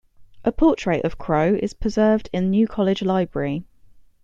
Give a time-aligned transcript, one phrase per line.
[0.43, 3.65] A portrait of Crowe is preserved in New College library.